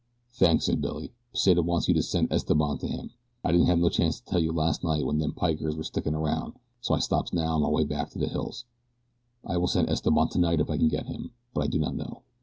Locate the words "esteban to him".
2.33-3.11